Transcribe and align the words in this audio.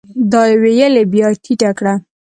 دا 0.31 0.41
يې 0.49 0.55
ويلې 0.61 1.03
بيا 1.13 1.27
ټيټه 1.43 1.71
کړه؟ 1.77 1.93